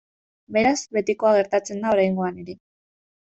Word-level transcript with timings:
Beraz, 0.55 0.79
betikoa 0.97 1.33
gertatzen 1.35 1.83
da 1.85 1.91
oraingoan 1.97 2.41
ere. 2.45 2.57